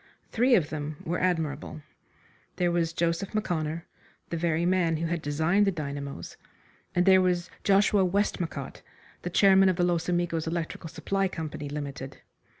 [0.31, 1.83] Three of them were admirable.
[2.55, 3.85] There was Joseph M'Conner,
[4.31, 6.37] the very man who had designed the dynamos,
[6.95, 8.81] and there was Joshua Westmacott,
[9.21, 12.17] the chairman of the Los Amigos Electrical Supply Company, Limited.